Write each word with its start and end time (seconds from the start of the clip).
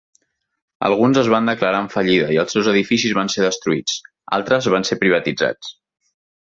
Alguns 0.87 1.19
es 1.21 1.29
van 1.33 1.49
declarar 1.51 1.81
en 1.85 1.89
fallida 1.97 2.31
i 2.37 2.41
els 2.45 2.57
seus 2.57 2.71
edificis 2.73 3.15
van 3.19 3.31
ser 3.35 3.47
destruïts; 3.49 4.01
altres 4.41 4.73
van 4.77 4.91
ser 4.93 5.01
privatitzats. 5.07 5.75